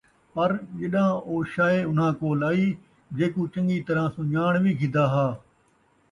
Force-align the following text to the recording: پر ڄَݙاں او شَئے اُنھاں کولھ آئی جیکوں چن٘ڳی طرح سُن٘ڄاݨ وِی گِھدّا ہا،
پر 0.33 0.49
ڄَݙاں 0.77 1.11
او 1.27 1.35
شَئے 1.53 1.79
اُنھاں 1.87 2.13
کولھ 2.19 2.45
آئی 2.49 2.65
جیکوں 3.17 3.47
چن٘ڳی 3.53 3.77
طرح 3.87 4.05
سُن٘ڄاݨ 4.15 4.53
وِی 4.63 4.71
گِھدّا 4.79 5.05
ہا، 5.13 5.27